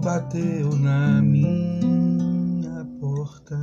bateu 0.00 0.74
na 0.74 1.20
minha 1.20 2.82
porta 2.98 3.58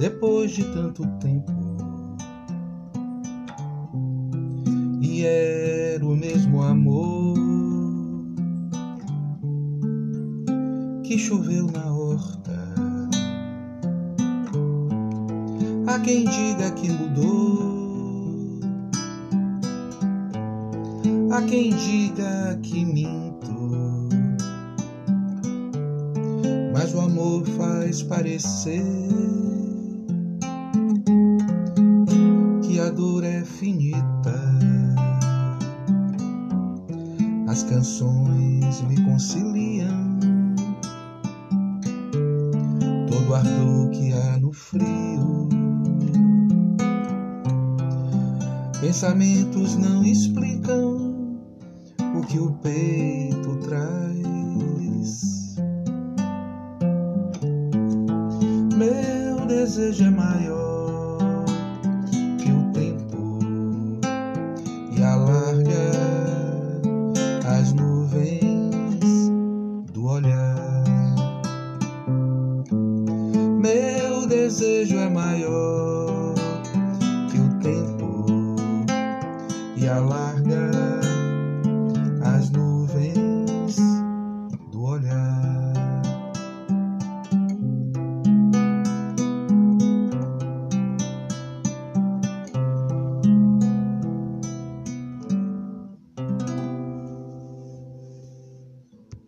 depois 0.00 0.50
de 0.50 0.64
tanto 0.64 1.06
tempo. 1.20 1.52
E 5.00 5.22
era 5.24 6.04
o 6.04 6.16
mesmo 6.16 6.64
amor 6.64 7.38
que 11.04 11.16
choveu 11.16 11.68
na 11.68 11.92
horta. 11.92 12.74
Há 15.86 16.00
quem 16.00 16.24
diga 16.24 16.72
que 16.72 16.90
mudou, 16.90 17.73
há 21.34 21.42
quem 21.42 21.70
diga 21.70 22.56
que 22.62 22.84
minto, 22.84 24.08
mas 26.72 26.94
o 26.94 27.00
amor 27.00 27.44
faz 27.44 28.04
parecer 28.04 28.84
que 32.62 32.78
a 32.78 32.88
dor 32.90 33.24
é 33.24 33.44
finita. 33.44 34.04
As 37.48 37.64
canções 37.64 38.82
me 38.82 39.04
conciliam 39.04 40.16
todo 43.08 43.34
ardor 43.34 43.90
que 43.90 44.12
há 44.12 44.38
no 44.38 44.52
frio. 44.52 45.48
Pensamentos 48.80 49.74
não 49.74 50.04
explicam 50.04 51.13
que 52.34 52.40
o 52.40 52.50
peito 52.50 53.56
traz. 53.58 55.54
Meu 58.76 59.46
desejo 59.46 60.06
é 60.06 60.10
maior 60.10 61.44
que 62.38 62.50
o 62.50 62.72
tempo 62.72 63.38
e 64.90 65.00
alarga 65.00 65.92
as 67.56 67.72
nuvens 67.72 69.30
do 69.92 70.04
olhar. 70.04 70.84
Meu 73.62 74.26
desejo 74.26 74.96
é 74.98 75.08
maior 75.08 76.34
que 77.30 77.38
o 77.38 77.60
tempo 77.60 78.26
e 79.76 79.86
alarga 79.86 80.23